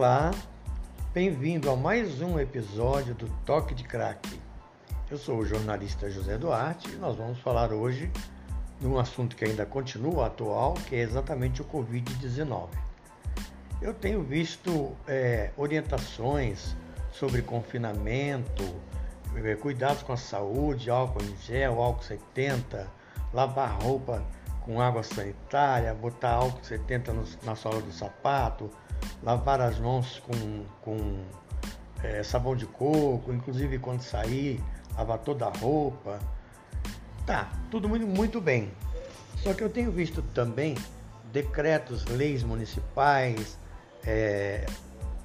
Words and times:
Olá, 0.00 0.30
bem-vindo 1.12 1.70
a 1.70 1.76
mais 1.76 2.22
um 2.22 2.40
episódio 2.40 3.14
do 3.14 3.28
Toque 3.44 3.74
de 3.74 3.84
Crack. 3.84 4.40
Eu 5.10 5.18
sou 5.18 5.40
o 5.40 5.44
jornalista 5.44 6.10
José 6.10 6.38
Duarte 6.38 6.90
e 6.90 6.96
nós 6.96 7.16
vamos 7.16 7.38
falar 7.40 7.70
hoje 7.70 8.10
de 8.80 8.86
um 8.86 8.98
assunto 8.98 9.36
que 9.36 9.44
ainda 9.44 9.66
continua 9.66 10.28
atual, 10.28 10.72
que 10.72 10.96
é 10.96 11.00
exatamente 11.00 11.60
o 11.60 11.66
Covid-19. 11.66 12.70
Eu 13.82 13.92
tenho 13.92 14.22
visto 14.22 14.96
é, 15.06 15.50
orientações 15.54 16.74
sobre 17.12 17.42
confinamento, 17.42 18.64
é, 19.36 19.54
cuidados 19.54 20.02
com 20.02 20.14
a 20.14 20.16
saúde, 20.16 20.88
álcool 20.88 21.22
em 21.22 21.36
gel, 21.42 21.78
álcool 21.78 22.04
70, 22.04 22.88
lavar 23.34 23.82
roupa 23.82 24.24
com 24.70 24.80
água 24.80 25.02
sanitária, 25.02 25.92
botar 25.92 26.30
álcool 26.30 26.62
70 26.62 27.12
no, 27.12 27.24
na 27.42 27.56
sola 27.56 27.82
do 27.82 27.92
sapato, 27.92 28.70
lavar 29.20 29.60
as 29.60 29.80
mãos 29.80 30.22
com, 30.24 30.64
com 30.80 31.24
é, 32.04 32.22
sabão 32.22 32.54
de 32.54 32.66
coco, 32.66 33.32
inclusive 33.32 33.80
quando 33.80 34.02
sair, 34.02 34.62
lavar 34.96 35.18
toda 35.18 35.46
a 35.46 35.50
roupa. 35.50 36.20
Tá, 37.26 37.50
tudo 37.68 37.88
muito, 37.88 38.06
muito 38.06 38.40
bem. 38.40 38.70
Só 39.38 39.52
que 39.54 39.64
eu 39.64 39.68
tenho 39.68 39.90
visto 39.90 40.22
também 40.22 40.76
decretos, 41.32 42.04
leis 42.04 42.44
municipais, 42.44 43.58
é, 44.06 44.66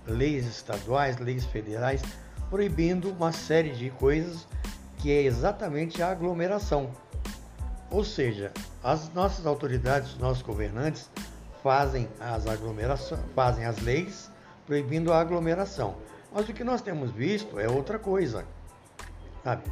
leis 0.08 0.48
estaduais, 0.48 1.20
leis 1.20 1.46
federais, 1.46 2.02
proibindo 2.50 3.12
uma 3.12 3.32
série 3.32 3.74
de 3.74 3.92
coisas 3.92 4.48
que 4.98 5.12
é 5.12 5.22
exatamente 5.22 6.02
a 6.02 6.10
aglomeração. 6.10 6.90
Ou 7.92 8.04
seja, 8.04 8.52
as 8.86 9.12
nossas 9.16 9.48
autoridades, 9.48 10.12
os 10.12 10.20
nossos 10.20 10.44
governantes 10.44 11.10
fazem 11.64 12.08
as 12.20 12.46
aglomerações, 12.46 13.20
fazem 13.34 13.66
as 13.66 13.82
leis 13.82 14.30
proibindo 14.68 15.12
a 15.12 15.20
aglomeração. 15.20 15.96
Mas 16.32 16.48
o 16.48 16.54
que 16.54 16.64
nós 16.64 16.84
temos 16.84 17.10
visto 17.10 17.60
é 17.60 17.68
outra 17.68 17.98
coisa. 17.98 18.46
Sabe? 19.44 19.64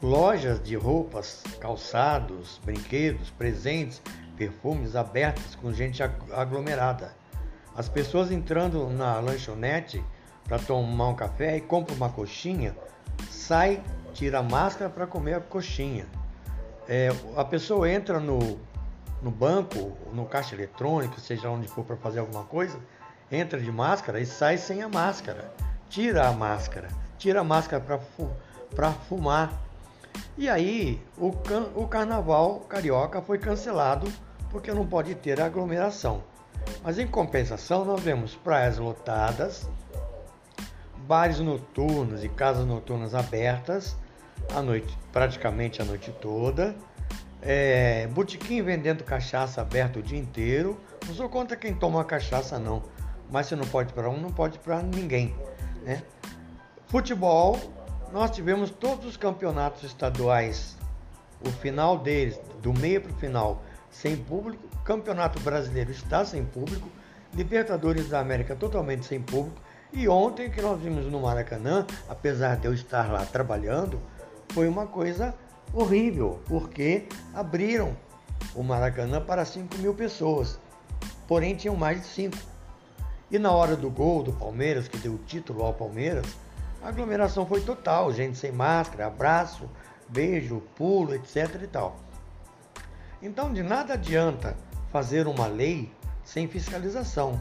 Lojas 0.00 0.62
de 0.62 0.76
roupas, 0.76 1.42
calçados, 1.58 2.60
brinquedos, 2.64 3.28
presentes, 3.30 4.00
perfumes 4.36 4.94
abertas 4.94 5.56
com 5.56 5.72
gente 5.72 6.00
aglomerada. 6.32 7.12
As 7.74 7.88
pessoas 7.88 8.30
entrando 8.30 8.88
na 8.88 9.18
lanchonete 9.18 10.00
para 10.44 10.60
tomar 10.60 11.08
um 11.08 11.16
café 11.16 11.56
e 11.56 11.60
compra 11.60 11.92
uma 11.92 12.08
coxinha, 12.08 12.76
sai, 13.28 13.82
tira 14.12 14.38
a 14.38 14.42
máscara 14.44 14.88
para 14.88 15.08
comer 15.08 15.34
a 15.34 15.40
coxinha. 15.40 16.06
É, 16.92 17.08
a 17.36 17.44
pessoa 17.44 17.88
entra 17.88 18.18
no, 18.18 18.58
no 19.22 19.30
banco, 19.30 19.96
no 20.12 20.26
caixa 20.26 20.56
eletrônico, 20.56 21.20
seja 21.20 21.48
onde 21.48 21.68
for 21.68 21.84
para 21.84 21.96
fazer 21.96 22.18
alguma 22.18 22.42
coisa, 22.42 22.80
entra 23.30 23.60
de 23.60 23.70
máscara 23.70 24.18
e 24.18 24.26
sai 24.26 24.58
sem 24.58 24.82
a 24.82 24.88
máscara. 24.88 25.52
Tira 25.88 26.26
a 26.26 26.32
máscara, 26.32 26.88
tira 27.16 27.42
a 27.42 27.44
máscara 27.44 27.80
para 28.74 28.90
fumar. 29.08 29.52
E 30.36 30.48
aí 30.48 31.00
o, 31.16 31.28
o 31.76 31.86
carnaval 31.86 32.58
carioca 32.68 33.22
foi 33.22 33.38
cancelado 33.38 34.12
porque 34.50 34.72
não 34.72 34.84
pode 34.84 35.14
ter 35.14 35.40
aglomeração. 35.40 36.24
Mas 36.82 36.98
em 36.98 37.06
compensação 37.06 37.84
nós 37.84 38.00
vemos 38.00 38.34
praias 38.34 38.78
lotadas, 38.78 39.70
bares 41.06 41.38
noturnos 41.38 42.24
e 42.24 42.28
casas 42.28 42.66
noturnas 42.66 43.14
abertas 43.14 43.96
a 44.54 44.62
noite, 44.62 44.96
praticamente 45.12 45.80
a 45.80 45.84
noite 45.84 46.10
toda 46.20 46.74
é, 47.42 48.06
botequim 48.08 48.62
vendendo 48.62 49.02
cachaça 49.04 49.60
aberto 49.60 49.98
o 49.98 50.02
dia 50.02 50.18
inteiro. 50.18 50.78
Não 51.06 51.14
sou 51.14 51.28
contra 51.28 51.56
quem 51.56 51.74
toma 51.74 52.04
cachaça, 52.04 52.58
não. 52.58 52.82
Mas 53.30 53.46
se 53.46 53.56
não 53.56 53.66
pode 53.66 53.92
para 53.92 54.08
um, 54.08 54.20
não 54.20 54.30
pode 54.30 54.58
para 54.58 54.82
ninguém. 54.82 55.34
Né? 55.82 56.02
Futebol, 56.88 57.58
nós 58.12 58.30
tivemos 58.30 58.70
todos 58.70 59.06
os 59.06 59.16
campeonatos 59.16 59.84
estaduais, 59.84 60.76
o 61.44 61.50
final 61.50 61.98
deles, 61.98 62.38
do 62.60 62.72
meio 62.74 63.00
para 63.00 63.12
o 63.12 63.14
final, 63.14 63.62
sem 63.90 64.16
público. 64.16 64.68
Campeonato 64.84 65.40
brasileiro 65.40 65.90
está 65.90 66.24
sem 66.24 66.44
público. 66.44 66.88
Libertadores 67.32 68.08
da 68.08 68.18
América 68.18 68.56
totalmente 68.56 69.06
sem 69.06 69.20
público. 69.20 69.60
E 69.92 70.08
ontem 70.08 70.50
que 70.50 70.60
nós 70.60 70.80
vimos 70.80 71.06
no 71.06 71.20
Maracanã, 71.20 71.86
apesar 72.08 72.56
de 72.56 72.66
eu 72.66 72.74
estar 72.74 73.10
lá 73.10 73.24
trabalhando, 73.24 74.00
foi 74.52 74.68
uma 74.68 74.86
coisa 74.86 75.34
horrível, 75.72 76.40
porque 76.46 77.06
abriram 77.34 77.96
o 78.54 78.62
Maracanã 78.62 79.20
para 79.20 79.44
5 79.44 79.78
mil 79.78 79.94
pessoas, 79.94 80.58
porém 81.26 81.54
tinham 81.54 81.76
mais 81.76 82.00
de 82.00 82.06
5. 82.08 82.36
E 83.30 83.38
na 83.38 83.52
hora 83.52 83.76
do 83.76 83.88
gol 83.88 84.22
do 84.22 84.32
Palmeiras, 84.32 84.88
que 84.88 84.98
deu 84.98 85.14
o 85.14 85.18
título 85.18 85.64
ao 85.64 85.72
Palmeiras, 85.72 86.26
a 86.82 86.88
aglomeração 86.88 87.46
foi 87.46 87.60
total, 87.60 88.12
gente 88.12 88.38
sem 88.38 88.50
máscara, 88.50 89.06
abraço, 89.06 89.70
beijo, 90.08 90.62
pulo, 90.74 91.14
etc 91.14 91.60
e 91.62 91.66
tal. 91.66 91.96
Então 93.22 93.52
de 93.52 93.62
nada 93.62 93.94
adianta 93.94 94.56
fazer 94.90 95.28
uma 95.28 95.46
lei 95.46 95.92
sem 96.24 96.48
fiscalização. 96.48 97.40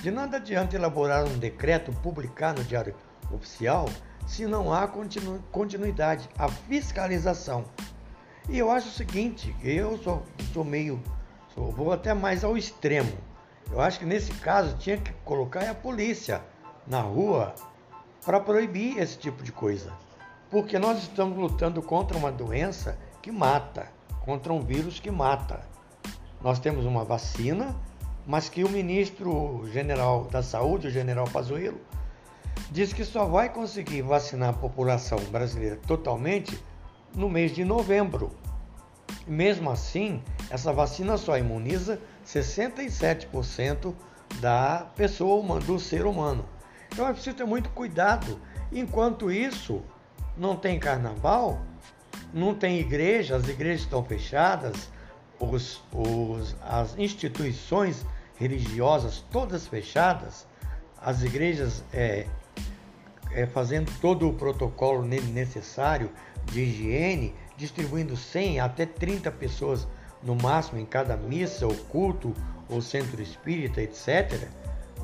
De 0.00 0.10
nada 0.10 0.36
adianta 0.36 0.76
elaborar 0.76 1.26
um 1.26 1.38
decreto, 1.38 1.92
publicar 1.92 2.54
no 2.54 2.62
Diário 2.62 2.94
Oficial 3.32 3.86
se 4.28 4.46
não 4.46 4.72
há 4.72 4.86
continu 4.86 5.42
continuidade, 5.50 6.28
a 6.38 6.48
fiscalização. 6.48 7.64
E 8.48 8.58
eu 8.58 8.70
acho 8.70 8.88
o 8.88 8.92
seguinte, 8.92 9.56
eu 9.64 9.96
sou, 9.98 10.22
sou 10.52 10.64
meio, 10.64 11.02
sou, 11.54 11.72
vou 11.72 11.90
até 11.92 12.12
mais 12.12 12.44
ao 12.44 12.56
extremo. 12.56 13.12
Eu 13.72 13.80
acho 13.80 13.98
que 13.98 14.04
nesse 14.04 14.32
caso 14.34 14.76
tinha 14.76 14.98
que 14.98 15.12
colocar 15.24 15.68
a 15.68 15.74
polícia 15.74 16.42
na 16.86 17.00
rua 17.00 17.54
para 18.24 18.38
proibir 18.38 18.98
esse 18.98 19.18
tipo 19.18 19.42
de 19.42 19.50
coisa. 19.50 19.92
Porque 20.50 20.78
nós 20.78 20.98
estamos 20.98 21.38
lutando 21.38 21.82
contra 21.82 22.16
uma 22.16 22.30
doença 22.30 22.98
que 23.22 23.32
mata, 23.32 23.88
contra 24.24 24.52
um 24.52 24.60
vírus 24.60 25.00
que 25.00 25.10
mata. 25.10 25.60
Nós 26.40 26.58
temos 26.58 26.84
uma 26.84 27.04
vacina, 27.04 27.74
mas 28.26 28.48
que 28.48 28.62
o 28.62 28.68
ministro 28.68 29.66
general 29.72 30.24
da 30.24 30.42
Saúde, 30.42 30.88
o 30.88 30.90
general 30.90 31.26
Pazuello, 31.26 31.80
diz 32.70 32.92
que 32.92 33.04
só 33.04 33.26
vai 33.26 33.48
conseguir 33.48 34.02
vacinar 34.02 34.50
a 34.50 34.52
população 34.52 35.18
brasileira 35.30 35.76
totalmente 35.86 36.58
no 37.14 37.28
mês 37.28 37.54
de 37.54 37.64
novembro. 37.64 38.30
Mesmo 39.26 39.70
assim, 39.70 40.22
essa 40.50 40.72
vacina 40.72 41.16
só 41.16 41.36
imuniza 41.36 42.00
67% 42.26 43.94
da 44.40 44.86
pessoa 44.94 45.40
humana, 45.40 45.60
do 45.60 45.78
ser 45.78 46.06
humano. 46.06 46.44
Então 46.92 47.06
é 47.06 47.12
preciso 47.12 47.36
ter 47.36 47.44
muito 47.44 47.68
cuidado. 47.70 48.40
Enquanto 48.72 49.30
isso, 49.30 49.82
não 50.36 50.56
tem 50.56 50.78
carnaval, 50.78 51.60
não 52.32 52.54
tem 52.54 52.78
igreja, 52.78 53.36
as 53.36 53.48
igrejas 53.48 53.82
estão 53.82 54.04
fechadas, 54.04 54.90
os, 55.38 55.82
os, 55.92 56.56
as 56.62 56.98
instituições 56.98 58.04
religiosas 58.36 59.24
todas 59.30 59.66
fechadas, 59.66 60.46
as 61.00 61.22
igrejas 61.22 61.84
é, 61.92 62.26
é, 63.32 63.46
fazendo 63.46 63.90
todo 64.00 64.28
o 64.28 64.34
protocolo 64.34 65.04
necessário 65.04 66.10
de 66.46 66.60
higiene, 66.62 67.34
distribuindo 67.56 68.16
100 68.16 68.60
até 68.60 68.86
30 68.86 69.30
pessoas 69.32 69.86
no 70.22 70.34
máximo 70.34 70.80
em 70.80 70.86
cada 70.86 71.16
missa 71.16 71.66
ou 71.66 71.74
culto 71.74 72.34
ou 72.68 72.80
centro 72.80 73.22
espírita, 73.22 73.80
etc. 73.80 74.48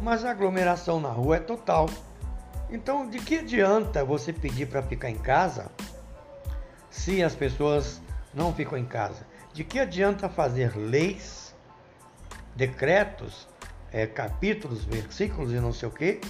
Mas 0.01 0.25
a 0.25 0.31
aglomeração 0.31 1.01
na 1.01 1.11
rua 1.11 1.37
é 1.37 1.41
total. 1.41 1.89
Então, 2.71 3.09
de 3.09 3.19
que 3.19 3.39
adianta 3.39 4.05
você 4.05 4.33
pedir 4.33 4.67
para 4.67 4.83
ficar 4.83 5.11
em 5.11 5.19
casa 5.19 5.71
se 6.91 7.23
as 7.23 7.35
pessoas 7.35 8.01
não 8.33 8.53
ficam 8.53 8.79
em 8.79 8.85
casa? 8.85 9.27
De 9.53 9.63
que 9.63 9.79
adianta 9.79 10.29
fazer 10.29 10.77
leis, 10.77 11.55
decretos, 12.57 13.47
é, 13.93 14.07
capítulos, 14.07 14.85
versículos 14.85 15.53
e 15.53 15.61
não 15.61 15.73
sei 15.73 15.89
o 15.89 15.93
que, 15.93 16.21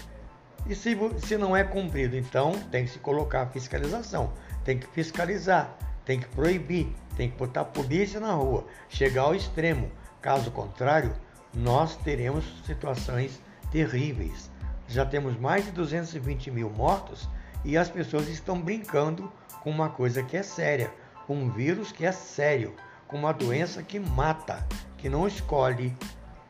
e 0.66 0.74
se, 0.74 0.96
se 1.18 1.36
não 1.36 1.56
é 1.56 1.62
cumprido, 1.62 2.16
então 2.16 2.52
tem 2.70 2.84
que 2.84 2.90
se 2.92 2.98
colocar 2.98 3.42
a 3.42 3.46
fiscalização, 3.46 4.32
tem 4.64 4.78
que 4.78 4.86
fiscalizar, 4.88 5.76
tem 6.04 6.20
que 6.20 6.28
proibir, 6.28 6.88
tem 7.16 7.30
que 7.30 7.36
botar 7.36 7.62
a 7.62 7.66
polícia 7.66 8.18
na 8.18 8.32
rua, 8.32 8.66
chegar 8.88 9.22
ao 9.22 9.34
extremo. 9.34 9.90
Caso 10.22 10.50
contrário, 10.50 11.14
nós 11.52 11.96
teremos 11.96 12.44
situações 12.64 13.40
terríveis. 13.70 14.50
Já 14.88 15.04
temos 15.04 15.38
mais 15.38 15.64
de 15.64 15.70
220 15.72 16.50
mil 16.50 16.70
mortos 16.70 17.28
e 17.64 17.76
as 17.76 17.88
pessoas 17.88 18.28
estão 18.28 18.60
brincando 18.60 19.30
com 19.62 19.70
uma 19.70 19.88
coisa 19.88 20.22
que 20.22 20.36
é 20.36 20.42
séria, 20.42 20.92
com 21.26 21.36
um 21.36 21.50
vírus 21.50 21.92
que 21.92 22.04
é 22.04 22.12
sério, 22.12 22.74
com 23.06 23.16
uma 23.16 23.32
doença 23.32 23.82
que 23.82 23.98
mata, 23.98 24.66
que 24.98 25.08
não 25.08 25.26
escolhe 25.26 25.94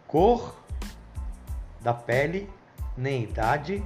cor 0.07 0.55
da 1.81 1.93
pele, 1.93 2.49
nem 2.97 3.25
idade, 3.25 3.85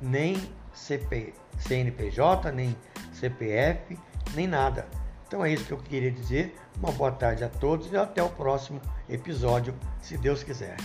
nem 0.00 0.36
CP, 0.72 1.32
CNPJ, 1.58 2.52
nem 2.52 2.76
CPF, 3.12 3.98
nem 4.34 4.46
nada. 4.46 4.86
Então 5.26 5.44
é 5.44 5.52
isso 5.52 5.64
que 5.64 5.72
eu 5.72 5.78
queria 5.78 6.10
dizer. 6.10 6.56
Uma 6.78 6.92
boa 6.92 7.10
tarde 7.10 7.42
a 7.42 7.48
todos 7.48 7.90
e 7.90 7.96
até 7.96 8.22
o 8.22 8.28
próximo 8.28 8.80
episódio, 9.08 9.74
se 10.00 10.16
Deus 10.16 10.42
quiser. 10.42 10.76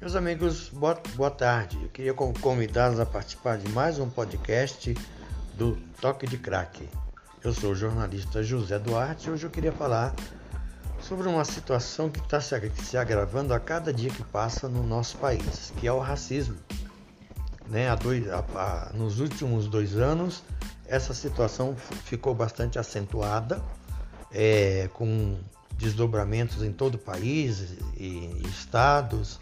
Meus 0.00 0.16
amigos, 0.16 0.68
boa, 0.68 1.00
boa 1.16 1.30
tarde. 1.30 1.78
Eu 1.82 1.88
queria 1.88 2.12
convidá-los 2.12 3.00
a 3.00 3.06
participar 3.06 3.56
de 3.56 3.68
mais 3.70 3.98
um 3.98 4.08
podcast 4.08 4.94
do 5.56 5.76
Toque 6.00 6.26
de 6.26 6.36
Crack. 6.36 6.88
Eu 7.42 7.52
sou 7.52 7.72
o 7.72 7.74
jornalista 7.74 8.42
José 8.42 8.78
Duarte 8.78 9.28
e 9.28 9.30
hoje 9.30 9.44
eu 9.44 9.50
queria 9.50 9.72
falar 9.72 10.14
sobre 11.00 11.28
uma 11.28 11.44
situação 11.44 12.08
que 12.08 12.18
está 12.18 12.40
se, 12.40 12.96
agravando 12.96 13.52
a 13.52 13.60
cada 13.60 13.92
dia 13.92 14.10
que 14.10 14.24
passa 14.24 14.68
no 14.68 14.82
nosso 14.82 15.16
país, 15.18 15.72
que 15.78 15.86
é 15.86 15.92
o 15.92 15.98
racismo. 15.98 16.56
Né? 17.68 17.88
Há 17.88 17.94
dois, 17.94 18.24
nos 18.94 19.20
últimos 19.20 19.68
dois 19.68 19.96
anos, 19.96 20.42
essa 20.86 21.14
situação 21.14 21.76
ficou 21.76 22.34
bastante 22.34 22.78
acentuada, 22.78 23.62
é, 24.32 24.88
com 24.94 25.38
desdobramentos 25.76 26.62
em 26.62 26.72
todo 26.72 26.94
o 26.94 26.98
país 26.98 27.76
e 27.96 28.42
estados 28.48 29.40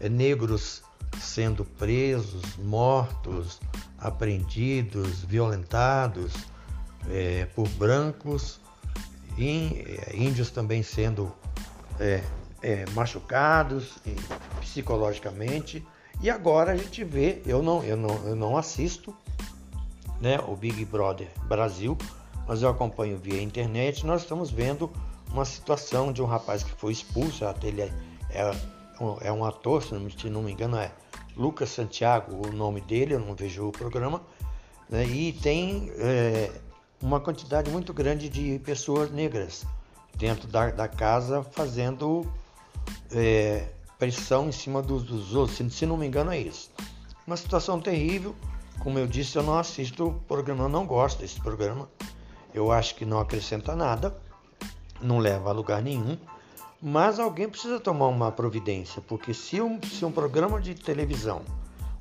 é, 0.00 0.08
negros 0.08 0.82
sendo 1.20 1.64
presos, 1.64 2.42
mortos, 2.56 3.60
apreendidos, 4.02 5.22
violentados 5.24 6.32
é, 7.08 7.46
por 7.54 7.68
brancos, 7.70 8.60
é, 9.38 10.16
índios 10.16 10.50
também 10.50 10.82
sendo 10.82 11.32
é, 11.98 12.22
é, 12.62 12.84
machucados 12.90 13.98
psicologicamente. 14.60 15.86
E 16.20 16.30
agora 16.30 16.72
a 16.72 16.76
gente 16.76 17.02
vê, 17.04 17.42
eu 17.46 17.62
não, 17.62 17.82
eu 17.82 17.96
não, 17.96 18.14
eu 18.26 18.36
não 18.36 18.56
assisto 18.56 19.14
né, 20.20 20.38
o 20.46 20.54
Big 20.54 20.84
Brother 20.84 21.28
Brasil, 21.48 21.96
mas 22.46 22.62
eu 22.62 22.68
acompanho 22.68 23.18
via 23.18 23.40
internet. 23.40 24.06
Nós 24.06 24.22
estamos 24.22 24.50
vendo 24.50 24.90
uma 25.30 25.44
situação 25.44 26.12
de 26.12 26.22
um 26.22 26.26
rapaz 26.26 26.62
que 26.62 26.70
foi 26.72 26.92
expulso, 26.92 27.44
ele 27.62 27.82
é, 27.82 27.92
é 28.30 28.72
é 29.20 29.32
um 29.32 29.44
ator, 29.44 29.82
se 29.82 29.92
não 30.28 30.42
me 30.42 30.52
engano, 30.52 30.76
é 30.76 30.92
Lucas 31.36 31.70
Santiago, 31.70 32.46
o 32.46 32.52
nome 32.52 32.80
dele, 32.80 33.14
eu 33.14 33.20
não 33.20 33.34
vejo 33.34 33.68
o 33.68 33.72
programa, 33.72 34.22
né? 34.88 35.04
e 35.06 35.32
tem 35.32 35.90
é, 35.96 36.50
uma 37.00 37.20
quantidade 37.20 37.70
muito 37.70 37.92
grande 37.92 38.28
de 38.28 38.58
pessoas 38.60 39.10
negras 39.10 39.64
dentro 40.16 40.46
da, 40.46 40.70
da 40.70 40.88
casa 40.88 41.42
fazendo 41.42 42.30
é, 43.10 43.68
pressão 43.98 44.48
em 44.48 44.52
cima 44.52 44.82
dos, 44.82 45.04
dos 45.04 45.34
outros, 45.34 45.56
se, 45.56 45.70
se, 45.70 45.86
não 45.86 45.96
me 45.96 46.06
engano 46.06 46.30
é 46.30 46.38
isso. 46.38 46.70
Uma 47.26 47.36
situação 47.36 47.80
terrível, 47.80 48.34
como 48.80 48.98
eu 48.98 49.06
disse, 49.06 49.36
eu 49.36 49.42
não 49.42 49.58
assisto 49.58 50.08
o 50.08 50.14
programa, 50.14 50.64
eu 50.64 50.68
não 50.68 50.86
gosto 50.86 51.20
desse 51.20 51.40
programa, 51.40 51.88
eu 52.52 52.70
acho 52.70 52.94
que 52.94 53.04
não 53.04 53.18
acrescenta 53.18 53.74
nada, 53.74 54.16
não 55.00 55.18
leva 55.18 55.50
a 55.50 55.52
lugar 55.52 55.82
nenhum. 55.82 56.18
Mas 56.84 57.20
alguém 57.20 57.48
precisa 57.48 57.78
tomar 57.78 58.08
uma 58.08 58.32
providência, 58.32 59.00
porque 59.06 59.32
se 59.32 59.60
um, 59.60 59.78
se 59.82 60.04
um 60.04 60.10
programa 60.10 60.60
de 60.60 60.74
televisão, 60.74 61.42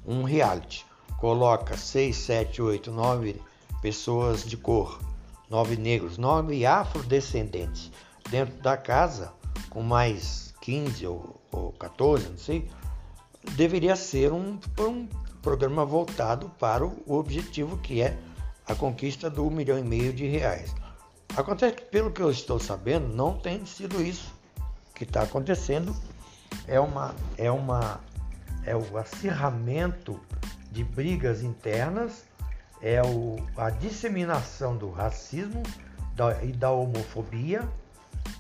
um 0.04 0.24
reality, 0.24 0.84
coloca 1.20 1.78
6, 1.78 2.16
7, 2.16 2.64
8, 2.64 2.92
9 2.92 3.40
pessoas 3.80 4.44
de 4.44 4.58
cor, 4.58 5.00
9 5.52 5.76
negros, 5.76 6.18
9 6.18 6.66
afrodescendentes 6.66 7.92
dentro 8.32 8.60
da 8.60 8.76
casa, 8.76 9.32
com 9.70 9.84
mais 9.84 10.52
15 10.62 11.06
ou, 11.06 11.40
ou 11.52 11.72
14, 11.74 12.30
não 12.30 12.38
sei, 12.40 12.68
deveria 13.52 13.96
ser 13.96 14.34
um, 14.34 14.58
um 14.80 15.08
programa 15.44 15.86
voltado 15.86 16.50
para 16.58 16.84
o 16.84 17.04
objetivo 17.08 17.78
que 17.78 18.02
é 18.02 18.18
a 18.66 18.74
conquista 18.74 19.30
do 19.30 19.48
milhão 19.52 19.78
e 19.78 19.84
meio 19.84 20.12
de 20.12 20.26
reais. 20.26 20.74
Acontece 21.38 21.76
que, 21.76 21.84
pelo 21.84 22.10
que 22.10 22.22
eu 22.22 22.32
estou 22.32 22.58
sabendo, 22.58 23.08
não 23.10 23.38
tem 23.38 23.64
sido 23.64 24.02
isso 24.02 24.41
que 25.02 25.10
está 25.10 25.24
acontecendo 25.24 25.96
é 26.68 26.80
uma 26.80 27.16
é 27.36 27.52
uma 27.52 28.00
é 28.64 28.76
o 28.76 28.98
acirramento 29.00 30.20
de 30.72 30.84
brigas 30.84 31.42
internas, 31.42 32.24
é 32.80 33.02
o, 33.02 33.38
a 33.58 33.72
disseminação 33.72 34.78
do 34.78 34.92
racismo 34.92 35.64
da, 36.16 36.44
e 36.44 36.52
da 36.52 36.70
homofobia 36.70 37.68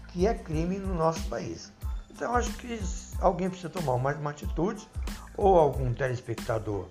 que 0.09 0.27
é 0.27 0.35
crime 0.35 0.77
no 0.77 0.93
nosso 0.93 1.27
país. 1.29 1.73
Então 2.11 2.35
acho 2.35 2.53
que 2.53 2.79
alguém 3.19 3.49
precisa 3.49 3.69
tomar 3.69 3.97
mais 3.97 4.19
uma 4.19 4.29
atitude 4.29 4.87
ou 5.35 5.57
algum 5.57 5.91
telespectador 5.95 6.87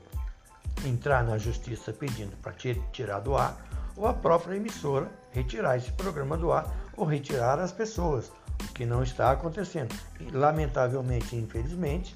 entrar 0.85 1.23
na 1.23 1.39
justiça 1.39 1.93
pedindo 1.93 2.37
para 2.39 2.53
tirar 2.91 3.21
do 3.21 3.37
ar 3.37 3.57
ou 3.97 4.09
a 4.09 4.15
própria 4.15 4.57
emissora 4.57 5.09
retirar 5.31 5.77
esse 5.77 5.93
programa 5.93 6.37
do 6.37 6.51
ar 6.51 6.67
ou 7.01 7.07
retirar 7.07 7.59
as 7.59 7.73
pessoas 7.73 8.31
que 8.75 8.85
não 8.85 9.03
está 9.03 9.31
acontecendo. 9.31 9.95
E, 10.21 10.31
lamentavelmente, 10.31 11.35
infelizmente, 11.35 12.15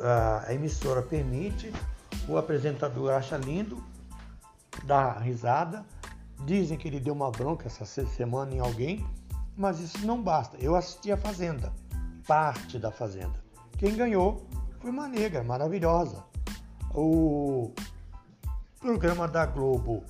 a, 0.00 0.44
a 0.46 0.54
emissora 0.54 1.02
permite, 1.02 1.70
o 2.26 2.38
apresentador 2.38 3.12
acha 3.12 3.36
lindo, 3.36 3.82
dá 4.84 5.12
risada, 5.18 5.84
dizem 6.46 6.78
que 6.78 6.88
ele 6.88 6.98
deu 6.98 7.12
uma 7.12 7.30
bronca 7.30 7.66
essa 7.66 7.84
semana 7.84 8.54
em 8.54 8.58
alguém, 8.58 9.06
mas 9.54 9.78
isso 9.80 10.06
não 10.06 10.22
basta. 10.22 10.56
Eu 10.58 10.74
assisti 10.74 11.12
a 11.12 11.16
Fazenda, 11.16 11.70
parte 12.26 12.78
da 12.78 12.90
Fazenda. 12.90 13.38
Quem 13.76 13.94
ganhou 13.94 14.46
foi 14.80 14.90
uma 14.90 15.06
negra 15.08 15.44
maravilhosa. 15.44 16.24
O 16.94 17.70
programa 18.80 19.28
da 19.28 19.44
Globo 19.44 20.02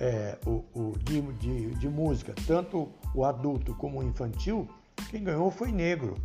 é, 0.00 0.38
o, 0.46 0.64
o 0.74 0.98
de, 0.98 1.20
de, 1.34 1.67
de 1.78 1.88
música, 1.88 2.34
tanto 2.46 2.92
o 3.14 3.24
adulto 3.24 3.74
como 3.74 4.00
o 4.00 4.02
infantil, 4.02 4.68
quem 5.10 5.22
ganhou 5.22 5.50
foi 5.50 5.72
negro. 5.72 6.16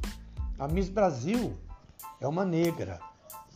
A 0.57 0.67
Miss 0.67 0.89
Brasil 0.89 1.53
é 2.19 2.27
uma 2.27 2.43
negra. 2.43 2.99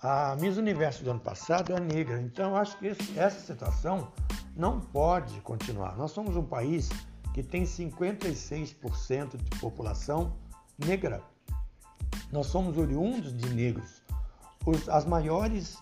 A 0.01 0.35
Miss 0.35 0.57
Universo 0.57 1.03
do 1.03 1.11
ano 1.11 1.19
passado 1.19 1.73
é 1.73 1.79
negra. 1.79 2.21
Então, 2.21 2.55
acho 2.55 2.77
que 2.77 2.87
esse, 2.87 3.17
essa 3.19 3.39
situação 3.39 4.11
não 4.55 4.79
pode 4.79 5.41
continuar. 5.41 5.97
Nós 5.97 6.11
somos 6.11 6.35
um 6.35 6.43
país 6.43 6.89
que 7.33 7.43
tem 7.43 7.63
56% 7.63 9.37
de 9.37 9.59
população 9.59 10.33
negra. 10.77 11.21
Nós 12.31 12.47
somos 12.47 12.77
oriundos 12.77 13.35
de 13.35 13.49
negros. 13.49 14.03
Os, 14.65 14.87
as 14.89 15.05
maiores 15.05 15.77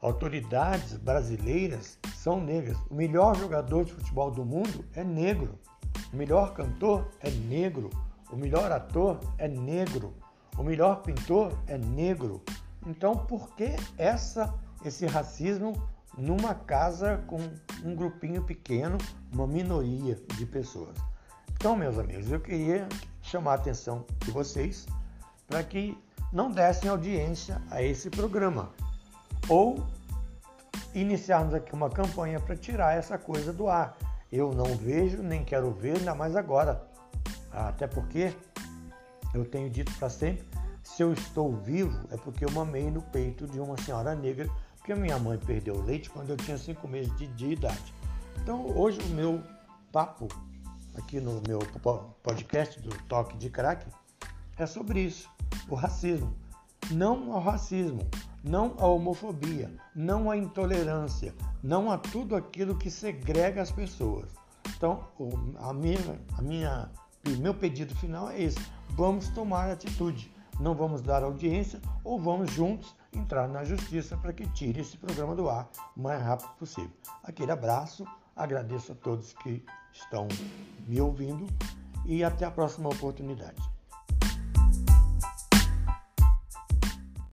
autoridades 0.00 0.96
brasileiras 0.96 1.98
são 2.26 2.40
negras. 2.40 2.76
O 2.90 2.94
melhor 2.96 3.36
jogador 3.36 3.84
de 3.84 3.92
futebol 3.92 4.32
do 4.32 4.44
mundo 4.44 4.84
é 4.94 5.04
negro. 5.04 5.56
O 6.12 6.16
melhor 6.16 6.54
cantor 6.54 7.08
é 7.20 7.30
negro. 7.30 7.88
O 8.32 8.34
melhor 8.34 8.72
ator 8.72 9.20
é 9.38 9.46
negro. 9.46 10.12
O 10.58 10.64
melhor 10.64 11.02
pintor 11.02 11.56
é 11.68 11.78
negro. 11.78 12.42
Então, 12.84 13.14
por 13.14 13.54
que 13.54 13.76
essa, 13.96 14.52
esse 14.84 15.06
racismo 15.06 15.80
numa 16.18 16.52
casa 16.52 17.22
com 17.28 17.38
um 17.84 17.94
grupinho 17.94 18.42
pequeno, 18.42 18.98
uma 19.32 19.46
minoria 19.46 20.18
de 20.36 20.44
pessoas? 20.44 20.96
Então, 21.52 21.76
meus 21.76 21.96
amigos, 21.96 22.32
eu 22.32 22.40
queria 22.40 22.88
chamar 23.22 23.52
a 23.52 23.54
atenção 23.54 24.04
de 24.24 24.32
vocês 24.32 24.84
para 25.46 25.62
que 25.62 25.96
não 26.32 26.50
dessem 26.50 26.90
audiência 26.90 27.62
a 27.70 27.80
esse 27.80 28.10
programa 28.10 28.72
ou 29.48 29.86
iniciarmos 31.00 31.54
aqui 31.54 31.74
uma 31.74 31.90
campanha 31.90 32.40
para 32.40 32.56
tirar 32.56 32.96
essa 32.96 33.18
coisa 33.18 33.52
do 33.52 33.68
ar. 33.68 33.96
Eu 34.32 34.52
não 34.52 34.76
vejo, 34.76 35.22
nem 35.22 35.44
quero 35.44 35.70
ver, 35.70 35.98
ainda 35.98 36.14
mais 36.14 36.34
agora, 36.34 36.82
até 37.52 37.86
porque 37.86 38.34
eu 39.34 39.44
tenho 39.44 39.70
dito 39.70 39.92
para 39.98 40.08
sempre, 40.08 40.46
se 40.82 41.02
eu 41.02 41.12
estou 41.12 41.52
vivo 41.52 41.98
é 42.10 42.16
porque 42.16 42.44
eu 42.44 42.50
mamei 42.50 42.90
no 42.90 43.02
peito 43.02 43.46
de 43.46 43.60
uma 43.60 43.76
senhora 43.76 44.14
negra, 44.14 44.48
porque 44.76 44.94
minha 44.94 45.18
mãe 45.18 45.38
perdeu 45.38 45.74
o 45.74 45.82
leite 45.82 46.08
quando 46.08 46.30
eu 46.30 46.36
tinha 46.36 46.56
cinco 46.56 46.88
meses 46.88 47.14
de, 47.16 47.26
de 47.28 47.52
idade. 47.52 47.94
Então 48.40 48.66
hoje 48.76 49.00
o 49.00 49.08
meu 49.08 49.42
papo 49.92 50.28
aqui 50.96 51.20
no 51.20 51.42
meu 51.46 51.58
podcast 52.22 52.80
do 52.80 52.90
Toque 53.04 53.36
de 53.36 53.50
Crack 53.50 53.86
é 54.58 54.64
sobre 54.64 55.00
isso, 55.00 55.28
o 55.68 55.74
racismo. 55.74 56.34
Não 56.90 57.32
ao 57.32 57.40
racismo, 57.40 58.08
não 58.42 58.74
à 58.78 58.86
homofobia, 58.86 59.70
não 59.94 60.30
à 60.30 60.36
intolerância, 60.36 61.34
não 61.62 61.90
a 61.90 61.98
tudo 61.98 62.36
aquilo 62.36 62.76
que 62.76 62.90
segrega 62.90 63.62
as 63.62 63.72
pessoas. 63.72 64.30
Então, 64.76 65.04
a 65.58 65.72
minha, 65.72 66.20
a 66.36 66.42
minha 66.42 66.90
meu 67.34 67.54
pedido 67.54 67.94
final 67.96 68.30
é 68.30 68.40
esse: 68.40 68.58
vamos 68.90 69.28
tomar 69.30 69.70
atitude. 69.70 70.32
Não 70.58 70.74
vamos 70.74 71.02
dar 71.02 71.22
audiência 71.22 71.80
ou 72.02 72.18
vamos 72.18 72.50
juntos 72.52 72.94
entrar 73.12 73.46
na 73.46 73.62
justiça 73.62 74.16
para 74.16 74.32
que 74.32 74.48
tire 74.52 74.80
esse 74.80 74.96
programa 74.96 75.34
do 75.34 75.50
ar 75.50 75.68
o 75.94 76.00
mais 76.00 76.22
rápido 76.22 76.48
possível. 76.58 76.90
Aquele 77.22 77.52
abraço, 77.52 78.06
agradeço 78.34 78.92
a 78.92 78.94
todos 78.94 79.34
que 79.34 79.62
estão 79.92 80.26
me 80.86 80.98
ouvindo 80.98 81.46
e 82.06 82.24
até 82.24 82.46
a 82.46 82.50
próxima 82.50 82.88
oportunidade. 82.88 83.75